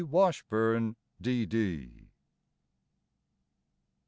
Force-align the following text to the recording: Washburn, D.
Washburn, 0.03 0.95
D. 1.21 2.09